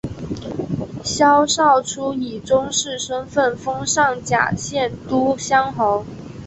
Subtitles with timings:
[1.03, 6.03] 萧韶初以宗室身份封上甲县都乡侯。